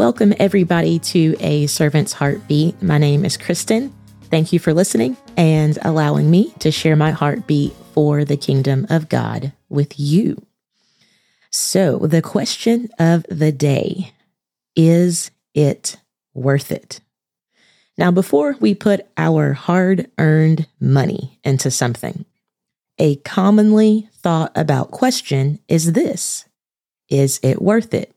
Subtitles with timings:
[0.00, 2.82] Welcome, everybody, to A Servant's Heartbeat.
[2.82, 3.92] My name is Kristen.
[4.30, 9.10] Thank you for listening and allowing me to share my heartbeat for the kingdom of
[9.10, 10.40] God with you.
[11.50, 14.14] So, the question of the day
[14.74, 15.98] is it
[16.32, 17.02] worth it?
[17.98, 22.24] Now, before we put our hard earned money into something,
[22.98, 26.46] a commonly thought about question is this
[27.10, 28.14] Is it worth it?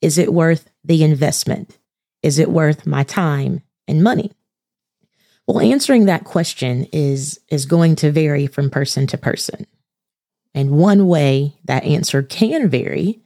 [0.00, 1.78] Is it worth the investment?
[2.22, 4.32] Is it worth my time and money?
[5.46, 9.66] Well, answering that question is, is going to vary from person to person.
[10.54, 13.20] And one way that answer can vary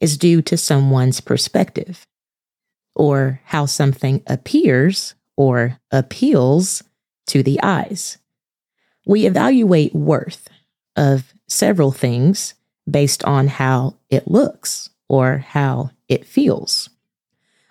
[0.00, 2.06] is due to someone's perspective
[2.94, 6.82] or how something appears or appeals
[7.26, 8.18] to the eyes.
[9.06, 10.48] We evaluate worth
[10.96, 12.54] of several things
[12.88, 16.88] based on how it looks or how it feels.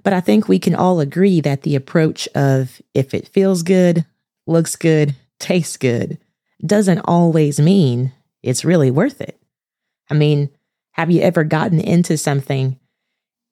[0.04, 4.06] But I think we can all agree that the approach of if it feels good,
[4.46, 6.18] looks good, tastes good,
[6.66, 8.12] doesn't always mean
[8.44, 9.42] it's really worth it.
[10.10, 10.50] I mean,
[10.92, 12.78] have you ever gotten into something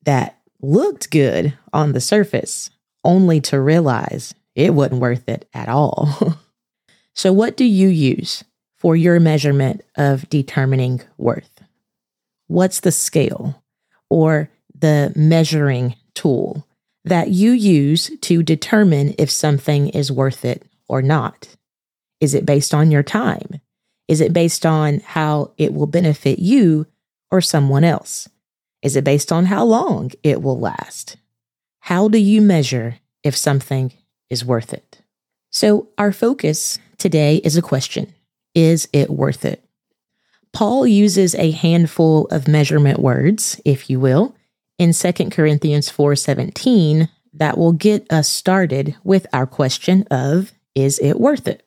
[0.04, 2.70] that looked good on the surface
[3.06, 6.38] only to realize it wasn't worth it at all?
[7.14, 8.44] so, what do you use
[8.76, 11.62] for your measurement of determining worth?
[12.48, 13.64] What's the scale
[14.10, 16.68] or the measuring tool
[17.06, 21.56] that you use to determine if something is worth it or not?
[22.20, 23.62] Is it based on your time?
[24.08, 26.88] Is it based on how it will benefit you
[27.30, 28.30] or someone else?
[28.82, 31.18] Is it based on how long it will last?
[31.82, 33.94] How do you measure if something
[34.30, 35.02] is worth it?
[35.52, 38.14] So, our focus today is a question
[38.54, 39.64] Is it worth it?
[40.58, 44.36] Paul uses a handful of measurement words, if you will,
[44.80, 51.20] in 2 Corinthians 4:17 that will get us started with our question of is it
[51.20, 51.62] worth it?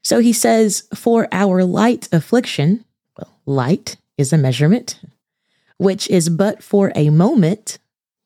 [0.00, 2.86] So he says, For our light affliction,
[3.18, 4.98] well, light is a measurement,
[5.76, 7.78] which is but for a moment,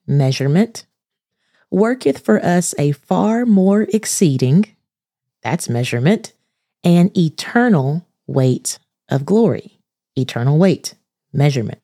[0.07, 0.87] measurement,
[1.73, 4.77] worketh for us a far more exceeding,
[5.43, 6.35] that's measurement,
[6.85, 8.79] and eternal weight
[9.11, 9.81] of glory.
[10.17, 10.95] Eternal weight,
[11.33, 11.81] measurement.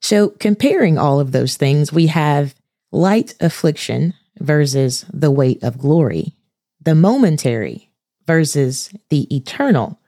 [0.00, 2.54] So, comparing all of those things, we have
[2.90, 6.34] light affliction versus the weight of glory,
[6.80, 7.90] the momentary
[8.26, 10.00] versus the eternal.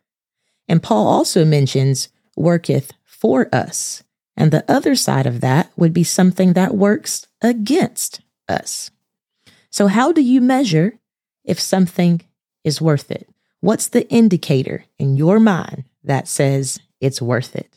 [0.68, 4.02] And Paul also mentions worketh for us.
[4.36, 8.90] And the other side of that would be something that works against us.
[9.70, 10.98] So, how do you measure
[11.44, 12.22] if something
[12.64, 13.28] is worth it?
[13.60, 17.70] What's the indicator in your mind that says it's worth it?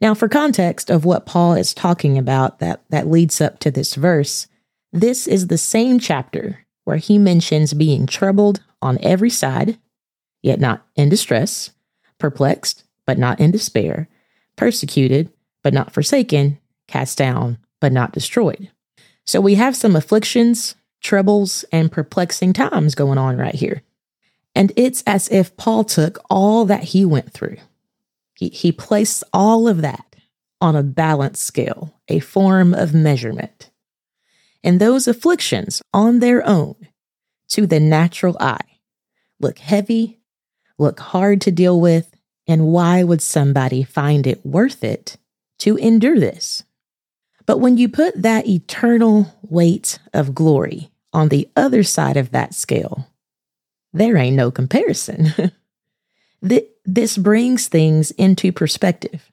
[0.00, 3.94] Now, for context of what Paul is talking about that, that leads up to this
[3.94, 4.46] verse,
[4.92, 9.78] this is the same chapter where he mentions being troubled on every side,
[10.42, 11.70] yet not in distress,
[12.18, 14.08] perplexed, but not in despair,
[14.56, 15.30] persecuted,
[15.64, 18.70] but not forsaken, cast down, but not destroyed.
[19.24, 23.82] So we have some afflictions, troubles, and perplexing times going on right here.
[24.56, 27.58] And it's as if Paul took all that he went through,
[28.32, 30.16] he, he placed all of that
[30.62, 33.70] on a balance scale, a form of measurement.
[34.64, 36.74] And those afflictions on their own,
[37.48, 38.78] to the natural eye,
[39.38, 40.20] look heavy,
[40.78, 42.16] look hard to deal with,
[42.48, 45.18] and why would somebody find it worth it
[45.58, 46.64] to endure this?
[47.44, 52.54] But when you put that eternal weight of glory on the other side of that
[52.54, 53.06] scale,
[53.96, 55.32] there ain't no comparison.
[56.84, 59.30] this brings things into perspective.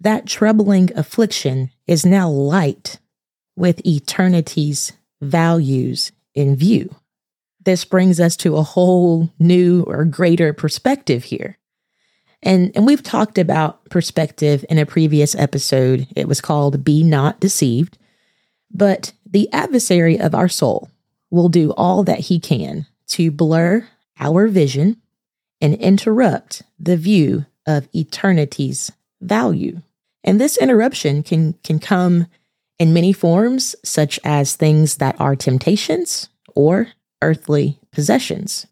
[0.00, 2.98] That troubling affliction is now light
[3.56, 6.94] with eternity's values in view
[7.68, 11.58] this brings us to a whole new or greater perspective here.
[12.42, 16.06] And, and we've talked about perspective in a previous episode.
[16.16, 17.98] It was called Be Not Deceived.
[18.70, 20.88] But the adversary of our soul
[21.30, 23.86] will do all that he can to blur
[24.18, 25.00] our vision
[25.60, 29.82] and interrupt the view of eternity's value.
[30.24, 32.26] And this interruption can, can come
[32.78, 36.88] in many forms, such as things that are temptations or
[37.22, 38.66] earthly possessions.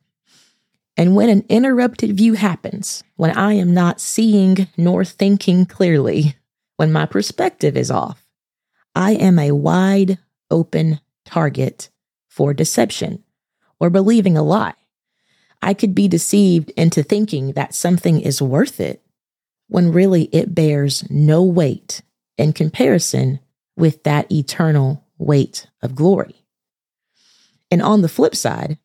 [0.96, 6.36] And when an interrupted view happens, when I am not seeing nor thinking clearly,
[6.76, 8.24] when my perspective is off,
[8.94, 10.18] I am a wide
[10.50, 11.90] open target
[12.28, 13.22] for deception
[13.80, 14.74] or believing a lie.
[15.62, 19.02] I could be deceived into thinking that something is worth it
[19.68, 22.02] when really it bears no weight
[22.38, 23.40] in comparison
[23.76, 26.44] with that eternal weight of glory.
[27.70, 28.78] And on the flip side,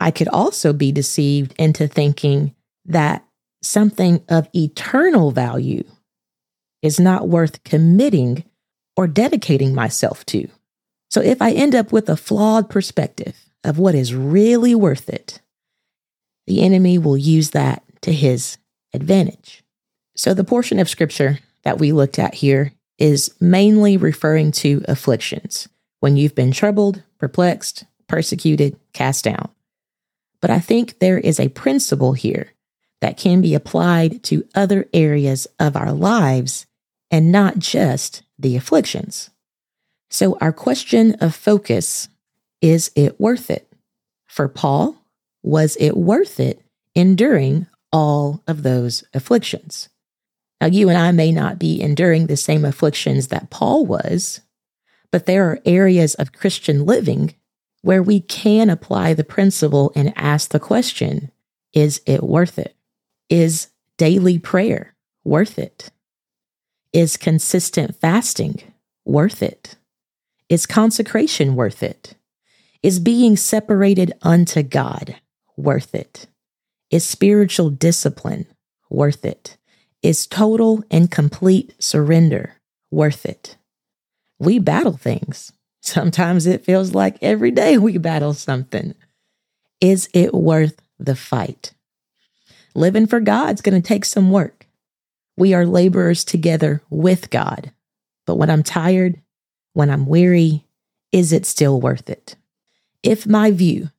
[0.00, 2.54] I could also be deceived into thinking
[2.86, 3.24] that
[3.62, 5.84] something of eternal value
[6.82, 8.44] is not worth committing
[8.96, 10.48] or dedicating myself to.
[11.10, 15.40] So if I end up with a flawed perspective of what is really worth it,
[16.46, 18.58] the enemy will use that to his
[18.92, 19.62] advantage.
[20.16, 25.68] So the portion of scripture that we looked at here is mainly referring to afflictions
[26.00, 29.48] when you've been troubled, perplexed, persecuted, cast down.
[30.40, 32.52] But I think there is a principle here
[33.00, 36.66] that can be applied to other areas of our lives
[37.10, 39.30] and not just the afflictions.
[40.10, 42.08] So, our question of focus
[42.64, 43.70] is it worth it?
[44.26, 44.96] For Paul,
[45.42, 46.62] was it worth it
[46.94, 49.90] enduring all of those afflictions?
[50.62, 54.40] Now, you and I may not be enduring the same afflictions that Paul was,
[55.10, 57.34] but there are areas of Christian living
[57.82, 61.30] where we can apply the principle and ask the question
[61.74, 62.74] is it worth it?
[63.28, 63.68] Is
[63.98, 65.90] daily prayer worth it?
[66.94, 68.62] Is consistent fasting
[69.04, 69.76] worth it?
[70.48, 72.14] Is consecration worth it?
[72.84, 75.16] Is being separated unto God
[75.56, 76.26] worth it?
[76.90, 78.44] Is spiritual discipline
[78.90, 79.56] worth it?
[80.02, 82.56] Is total and complete surrender
[82.90, 83.56] worth it?
[84.38, 85.50] We battle things.
[85.80, 88.94] Sometimes it feels like every day we battle something.
[89.80, 91.72] Is it worth the fight?
[92.74, 94.66] Living for God's going to take some work.
[95.38, 97.72] We are laborers together with God.
[98.26, 99.22] But when I'm tired,
[99.72, 100.66] when I'm weary,
[101.12, 102.36] is it still worth it?
[103.04, 103.90] If my view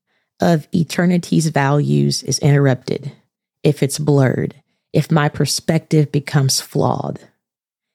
[0.42, 3.12] of eternity's values is interrupted,
[3.62, 4.56] if it's blurred,
[4.94, 7.19] if my perspective becomes flawed,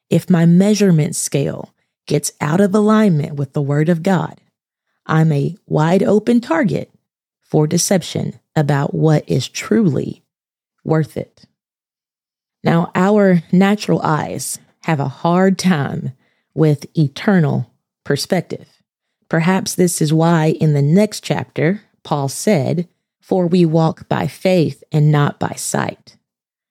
[0.08, 1.74] if my measurement scale
[2.06, 4.40] gets out of alignment with the Word of God,
[5.04, 6.92] I'm a wide open target
[7.40, 10.22] for deception about what is truly
[10.84, 11.44] worth it.
[12.62, 16.12] Now, our natural eyes have a hard time
[16.54, 17.68] with eternal
[18.04, 18.79] perspective.
[19.30, 22.88] Perhaps this is why in the next chapter, Paul said,
[23.22, 26.16] For we walk by faith and not by sight.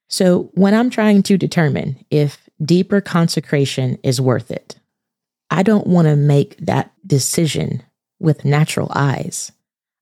[0.08, 4.76] So, when I'm trying to determine if deeper consecration is worth it,
[5.50, 7.82] I don't want to make that decision
[8.18, 9.52] with natural eyes.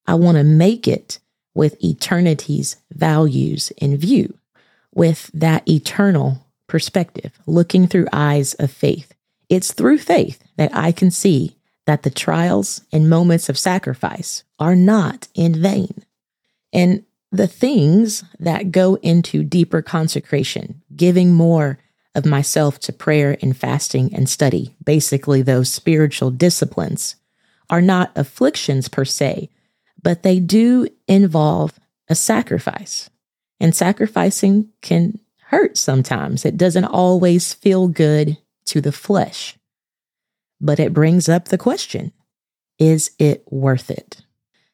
[0.06, 1.20] I want to make it
[1.54, 4.36] with eternity's values in view,
[4.94, 9.12] with that eternal perspective, looking through eyes of faith.
[9.48, 11.57] It's through faith that I can see
[11.88, 16.04] that the trials and moments of sacrifice are not in vain.
[16.70, 17.02] And
[17.32, 21.78] the things that go into deeper consecration, giving more
[22.14, 27.16] of myself to prayer and fasting and study, basically those spiritual disciplines,
[27.70, 29.48] are not afflictions per se,
[30.02, 31.80] but they do involve
[32.10, 33.08] a sacrifice.
[33.60, 36.44] And sacrificing can hurt sometimes.
[36.44, 38.36] It doesn't always feel good
[38.66, 39.57] to the flesh.
[40.60, 42.12] But it brings up the question
[42.78, 44.22] is it worth it?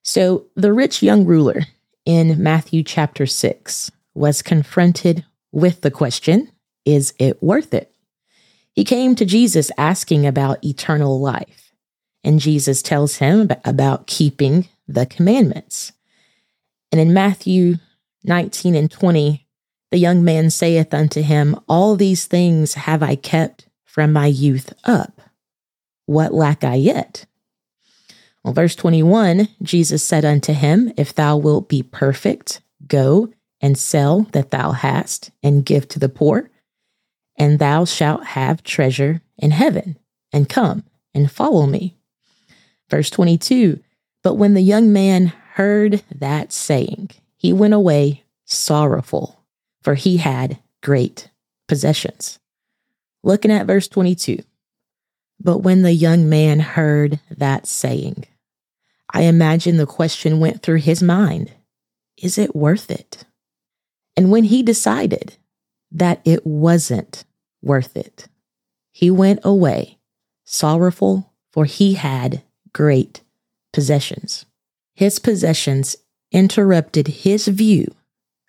[0.03, 1.63] So the rich young ruler
[2.05, 6.51] in Matthew chapter 6 was confronted with the question
[6.85, 7.95] is it worth it?
[8.73, 11.73] He came to Jesus asking about eternal life,
[12.23, 15.93] and Jesus tells him about keeping the commandments.
[16.93, 17.77] And in Matthew
[18.25, 19.47] 19 and 20,
[19.91, 24.73] the young man saith unto him, All these things have I kept from my youth
[24.85, 25.21] up.
[26.07, 27.27] What lack I yet?
[28.43, 34.23] Well, verse 21 Jesus said unto him, If thou wilt be perfect, go and sell
[34.33, 36.51] that thou hast, and give to the poor,
[37.37, 39.97] and thou shalt have treasure in heaven,
[40.33, 40.85] and come
[41.15, 41.97] and follow me.
[42.91, 43.81] Verse 22
[44.23, 49.41] But when the young man heard that saying, he went away sorrowful,
[49.81, 51.31] for he had great
[51.67, 52.39] possessions.
[53.23, 54.43] Looking at verse 22
[55.41, 58.25] But when the young man heard that saying,
[59.13, 61.53] I imagine the question went through his mind
[62.17, 63.25] Is it worth it?
[64.17, 65.37] And when he decided
[65.91, 67.25] that it wasn't
[67.63, 68.29] worth it.
[68.93, 69.99] He went away
[70.45, 73.23] sorrowful, for he had great
[73.73, 74.45] possessions.
[74.95, 75.97] His possessions
[76.31, 77.95] interrupted his view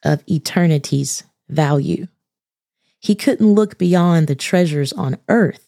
[0.04, 2.08] of eternity's value.
[3.00, 5.65] He couldn't look beyond the treasures on earth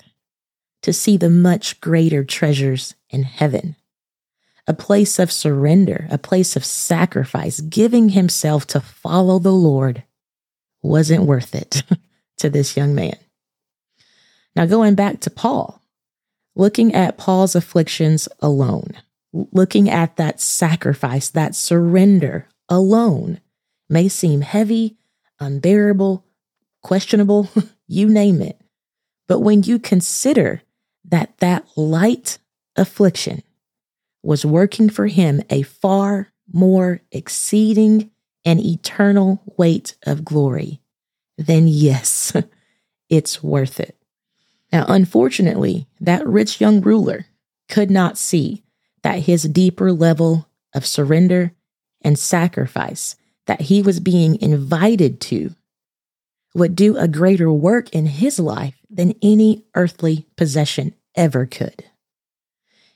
[0.81, 3.75] to see the much greater treasures in heaven.
[4.67, 10.03] A place of surrender, a place of sacrifice, giving himself to follow the Lord
[10.81, 11.83] wasn't worth it
[12.37, 13.15] to this young man.
[14.55, 15.81] Now, going back to Paul,
[16.55, 18.93] looking at Paul's afflictions alone,
[19.31, 23.39] looking at that sacrifice, that surrender alone
[23.89, 24.97] may seem heavy,
[25.39, 26.25] unbearable,
[26.81, 27.49] questionable,
[27.87, 28.59] you name it.
[29.27, 30.61] But when you consider
[31.07, 32.37] that that light
[32.75, 33.43] affliction
[34.23, 38.11] was working for him a far more exceeding
[38.45, 40.79] and eternal weight of glory,
[41.37, 42.33] then yes,
[43.09, 43.95] it's worth it.
[44.71, 47.25] Now, unfortunately, that rich young ruler
[47.69, 48.63] could not see
[49.03, 51.53] that his deeper level of surrender
[52.01, 55.55] and sacrifice that he was being invited to
[56.53, 61.85] would do a greater work in his life than any earthly possession ever could.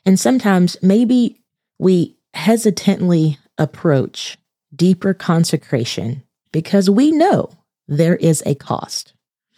[0.06, 1.42] And sometimes maybe
[1.78, 4.38] we hesitantly approach
[4.76, 7.52] deeper consecration because we know
[7.88, 9.14] there is a cost.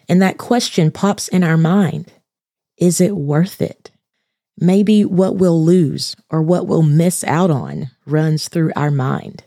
[0.09, 2.11] And that question pops in our mind
[2.77, 3.91] Is it worth it?
[4.57, 9.43] Maybe what we'll lose or what we'll miss out on runs through our mind.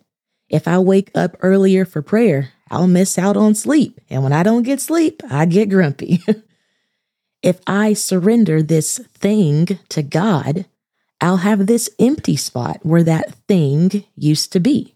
[0.48, 4.00] If I wake up earlier for prayer, I'll miss out on sleep.
[4.10, 6.22] And when I don't get sleep, I get grumpy.
[7.42, 10.66] if I surrender this thing to God,
[11.20, 14.94] I'll have this empty spot where that thing used to be.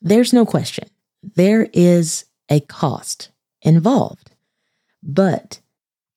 [0.00, 0.88] There's no question.
[1.22, 3.30] There is a cost
[3.62, 4.30] involved.
[5.02, 5.60] But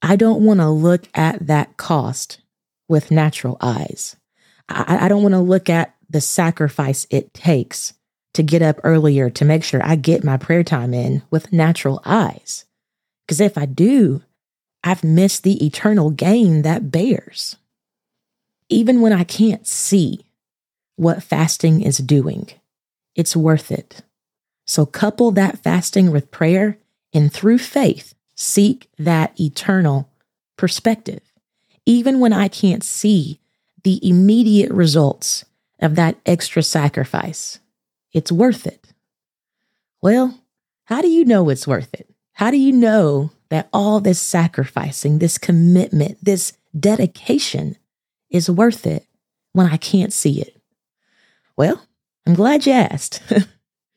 [0.01, 2.41] I don't want to look at that cost
[2.87, 4.15] with natural eyes.
[4.67, 7.93] I, I don't want to look at the sacrifice it takes
[8.33, 12.01] to get up earlier to make sure I get my prayer time in with natural
[12.05, 12.65] eyes.
[13.25, 14.21] Because if I do,
[14.83, 17.57] I've missed the eternal gain that bears.
[18.69, 20.25] Even when I can't see
[20.95, 22.49] what fasting is doing,
[23.15, 24.01] it's worth it.
[24.65, 26.77] So couple that fasting with prayer
[27.13, 30.09] and through faith, seek that eternal
[30.57, 31.21] perspective.
[31.85, 33.39] Even when I can't see
[33.83, 35.43] the immediate results
[35.79, 37.59] of that extra sacrifice,
[38.13, 38.93] it's worth it.
[40.01, 40.39] Well,
[40.85, 42.09] how do you know it's worth it?
[42.33, 47.77] How do you know that all this sacrificing, this commitment, this dedication
[48.29, 49.05] is worth it
[49.53, 50.59] when I can't see it?
[51.55, 51.85] Well,
[52.25, 53.21] I'm glad you asked.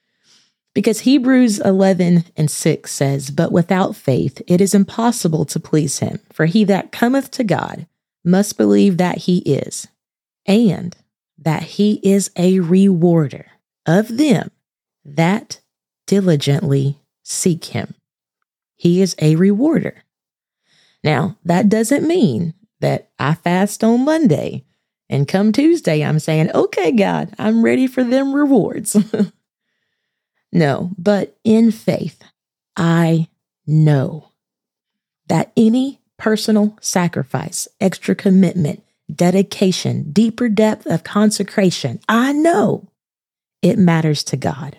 [0.74, 6.20] because Hebrews 11 and 6 says, But without faith it is impossible to please him,
[6.32, 7.86] for he that cometh to God
[8.24, 9.86] must believe that he is,
[10.46, 10.96] and
[11.38, 13.46] that he is a rewarder
[13.86, 14.50] of them
[15.04, 15.60] that
[16.06, 17.94] diligently seek him.
[18.76, 20.04] He is a rewarder.
[21.02, 24.64] Now, that doesn't mean that I fast on Monday
[25.08, 28.96] and come Tuesday, I'm saying, okay, God, I'm ready for them rewards.
[30.52, 32.22] no, but in faith,
[32.76, 33.28] I
[33.66, 34.30] know
[35.28, 38.82] that any personal sacrifice, extra commitment,
[39.14, 42.88] dedication, deeper depth of consecration, I know
[43.64, 44.76] it matters to God.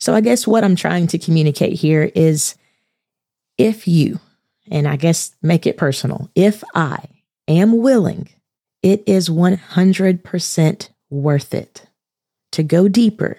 [0.00, 2.56] So I guess what I'm trying to communicate here is
[3.56, 4.18] if you,
[4.68, 7.04] and I guess make it personal, if I
[7.46, 8.28] am willing,
[8.82, 11.86] it is 100% worth it
[12.50, 13.38] to go deeper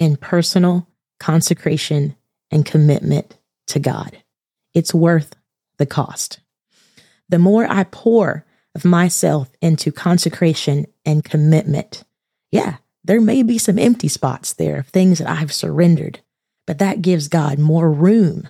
[0.00, 0.88] in personal
[1.20, 2.16] consecration
[2.50, 4.20] and commitment to God.
[4.74, 5.36] It's worth
[5.78, 6.40] the cost.
[7.28, 8.44] The more I pour
[8.74, 12.02] of myself into consecration and commitment,
[12.50, 16.20] yeah, there may be some empty spots there of things that I've surrendered,
[16.66, 18.48] but that gives God more room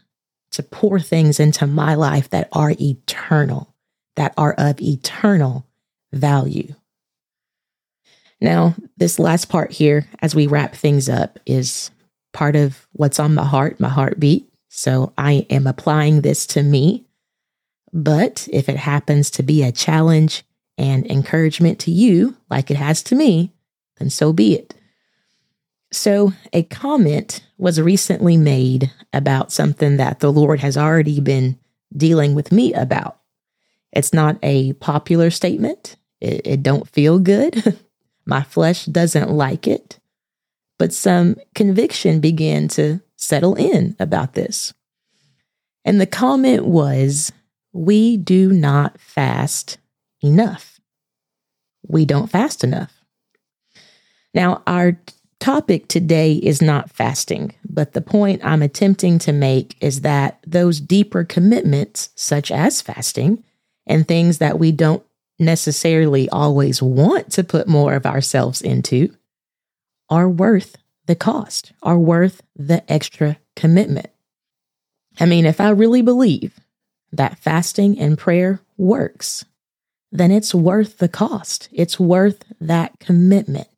[0.52, 3.74] to pour things into my life that are eternal,
[4.16, 5.66] that are of eternal
[6.12, 6.74] value.
[8.40, 11.90] Now, this last part here, as we wrap things up, is
[12.32, 14.52] part of what's on my heart, my heartbeat.
[14.68, 17.06] So I am applying this to me.
[17.92, 20.44] But if it happens to be a challenge
[20.76, 23.52] and encouragement to you, like it has to me,
[23.98, 24.74] then so be it.
[25.90, 31.58] So, a comment was recently made about something that the Lord has already been
[31.94, 33.18] dealing with me about.
[33.92, 35.96] It's not a popular statement.
[36.20, 37.78] It, it don't feel good.
[38.26, 39.98] My flesh doesn't like it.
[40.78, 44.72] But some conviction began to settle in about this.
[45.84, 47.32] And the comment was,
[47.72, 49.78] we do not fast
[50.22, 50.80] enough.
[51.86, 53.01] We don't fast enough.
[54.34, 54.98] Now, our
[55.40, 60.80] topic today is not fasting, but the point I'm attempting to make is that those
[60.80, 63.42] deeper commitments, such as fasting,
[63.86, 65.02] and things that we don't
[65.38, 69.14] necessarily always want to put more of ourselves into
[70.08, 74.10] are worth the cost, are worth the extra commitment.
[75.18, 76.60] I mean, if I really believe
[77.10, 79.44] that fasting and prayer works,
[80.12, 81.68] then it's worth the cost.
[81.72, 83.71] It's worth that commitment.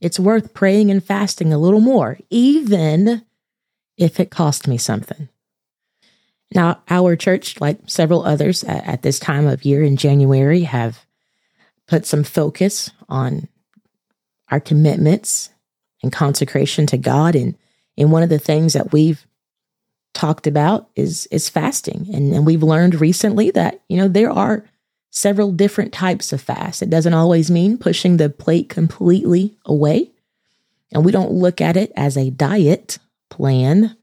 [0.00, 3.24] It's worth praying and fasting a little more, even
[3.96, 5.28] if it cost me something.
[6.54, 11.04] Now, our church, like several others at, at this time of year in January, have
[11.88, 13.48] put some focus on
[14.50, 15.50] our commitments
[16.02, 17.34] and consecration to God.
[17.34, 17.56] And,
[17.96, 19.26] and one of the things that we've
[20.14, 22.08] talked about is is fasting.
[22.12, 24.64] And, and we've learned recently that, you know, there are
[25.16, 26.82] several different types of fast.
[26.82, 30.10] It doesn't always mean pushing the plate completely away.
[30.92, 32.98] And we don't look at it as a diet
[33.30, 33.96] plan,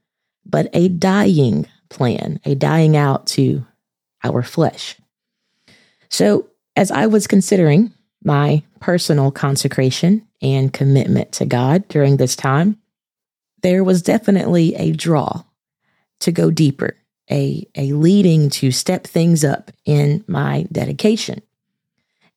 [0.44, 3.64] but a dying plan, a dying out to
[4.24, 4.96] our flesh.
[6.08, 7.92] So, as I was considering
[8.24, 12.76] my personal consecration and commitment to God during this time,
[13.62, 15.44] there was definitely a draw
[16.20, 16.96] to go deeper,
[17.30, 21.42] a, a leading to step things up in my dedication.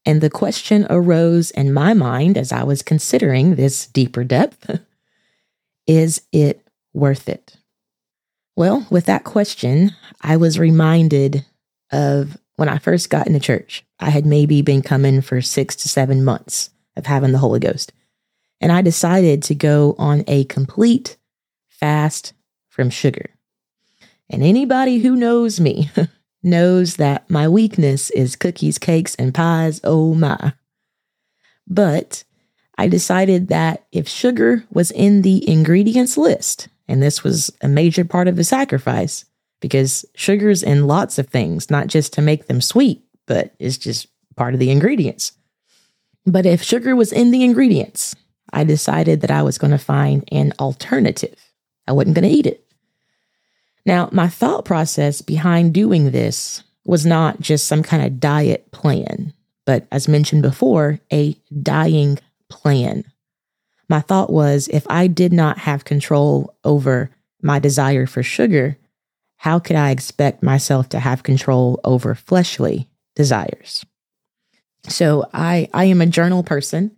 [0.05, 4.79] And the question arose in my mind as I was considering this deeper depth
[5.87, 7.57] is it worth it?
[8.55, 9.91] Well, with that question,
[10.21, 11.45] I was reminded
[11.91, 13.85] of when I first got into church.
[13.99, 17.93] I had maybe been coming for six to seven months of having the Holy Ghost.
[18.59, 21.17] And I decided to go on a complete
[21.67, 22.33] fast
[22.69, 23.29] from sugar.
[24.29, 25.89] And anybody who knows me
[26.43, 29.79] knows that my weakness is cookies, cakes, and pies.
[29.83, 30.53] Oh my.
[31.67, 32.23] But
[32.77, 38.05] I decided that if sugar was in the ingredients list, and this was a major
[38.05, 39.25] part of the sacrifice
[39.59, 44.07] because sugar's in lots of things, not just to make them sweet, but it's just
[44.35, 45.33] part of the ingredients.
[46.25, 48.15] But if sugar was in the ingredients,
[48.53, 51.35] I decided that I was going to find an alternative.
[51.87, 52.66] I wasn't going to eat it.
[53.87, 59.33] Now, my thought process behind doing this was not just some kind of diet plan,
[59.65, 62.19] but as mentioned before, a dying
[62.49, 63.05] plan.
[63.87, 67.09] My thought was if I did not have control over
[67.41, 68.77] my desire for sugar,
[69.37, 73.85] how could I expect myself to have control over fleshly desires?
[74.89, 76.91] So I, I am a journal person.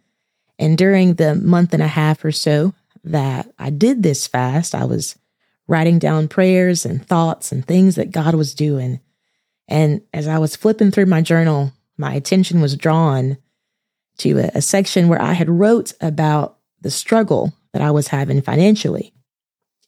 [0.58, 2.74] And during the month and a half or so
[3.04, 5.19] that I did this fast, I was
[5.70, 9.00] writing down prayers and thoughts and things that God was doing.
[9.68, 13.38] And as I was flipping through my journal, my attention was drawn
[14.18, 18.42] to a, a section where I had wrote about the struggle that I was having
[18.42, 19.14] financially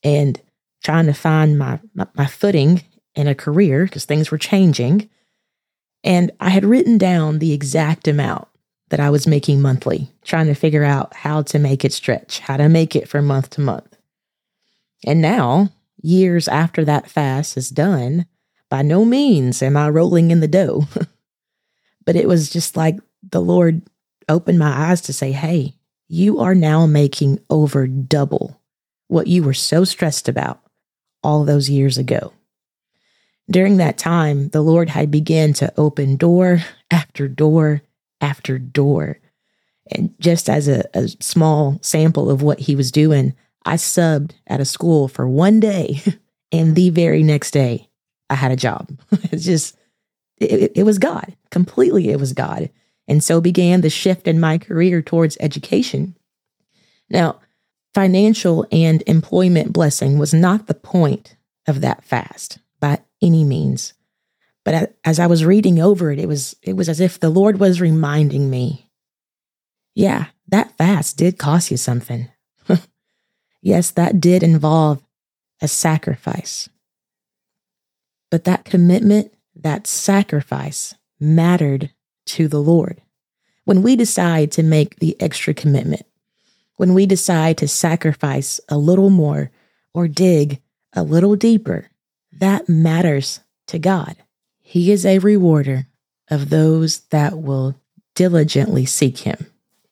[0.04, 0.40] and
[0.84, 2.84] trying to find my, my, my footing
[3.16, 5.10] in a career because things were changing.
[6.04, 8.48] And I had written down the exact amount
[8.90, 12.58] that I was making monthly, trying to figure out how to make it stretch, how
[12.58, 13.91] to make it from month to month.
[15.06, 15.70] And now,
[16.02, 18.26] years after that fast is done,
[18.70, 20.88] by no means am I rolling in the dough.
[22.06, 23.82] but it was just like the Lord
[24.30, 25.76] opened my eyes to say, hey,
[26.08, 28.62] you are now making over double
[29.08, 30.62] what you were so stressed about
[31.24, 32.34] all those years ago.
[33.50, 36.60] During that time, the Lord had begun to open door
[36.90, 37.82] after door
[38.22, 39.20] after door.
[39.92, 43.34] And just as a, a small sample of what he was doing,
[43.66, 46.02] I subbed at a school for one day,
[46.52, 47.90] and the very next day,
[48.30, 48.90] I had a job.
[49.12, 49.78] it's just,
[50.38, 51.36] it, it was God.
[51.50, 52.70] Completely, it was God.
[53.08, 56.16] And so began the shift in my career towards education.
[57.10, 57.42] Now,
[57.94, 61.36] financial and employment blessing was not the point
[61.68, 63.94] of that fast by any means.
[64.64, 67.60] But as I was reading over it, it was it was as if the Lord
[67.60, 68.90] was reminding me,
[69.96, 72.30] yeah, that fast did cost you something.
[73.62, 75.02] Yes, that did involve
[75.62, 76.70] a sacrifice.
[78.30, 81.92] But that commitment, that sacrifice mattered
[82.28, 83.02] to the Lord.
[83.66, 86.06] When we decide to make the extra commitment,
[86.78, 89.52] when we decide to sacrifice a little more
[89.94, 90.62] or dig
[90.94, 91.90] a little deeper,
[92.32, 94.16] that matters to God.
[94.60, 95.88] He is a rewarder
[96.30, 97.76] of those that will
[98.16, 99.48] diligently seek Him.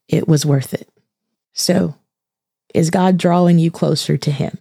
[0.08, 0.89] It was worth it.
[1.53, 1.95] So,
[2.73, 4.58] is God drawing you closer to Him?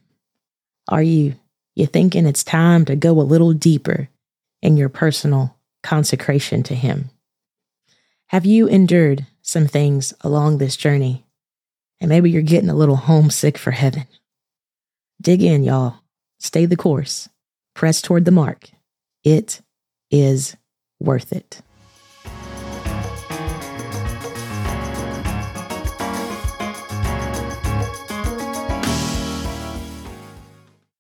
[0.89, 1.35] Are you
[1.75, 4.09] you thinking it's time to go a little deeper
[4.63, 7.11] in your personal consecration to Him?
[8.29, 11.25] Have you endured some things along this journey?
[12.01, 14.07] And maybe you're getting a little homesick for heaven.
[15.21, 15.97] Dig in, y'all.
[16.39, 17.29] Stay the course.
[17.75, 18.71] Press toward the mark.
[19.25, 19.61] It
[20.11, 20.57] is
[21.01, 21.63] worth it.